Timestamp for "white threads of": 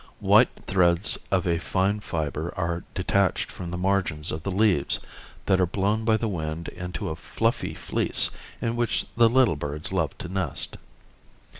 0.19-1.45